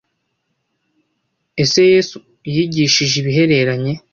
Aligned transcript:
ese 1.63 1.79
yesu 1.91 2.17
yigishije 2.53 3.13
ibihereranye 3.21 3.93